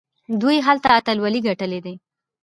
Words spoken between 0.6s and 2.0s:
هلته اتلولۍ ګټلي دي.